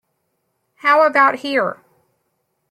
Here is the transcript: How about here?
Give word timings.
How 0.77 1.05
about 1.05 1.35
here? 1.41 1.83